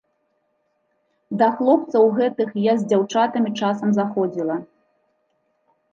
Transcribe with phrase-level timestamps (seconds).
[1.41, 4.55] Да хлопцаў гэтых я з дзяўчатамі часам заходзіла.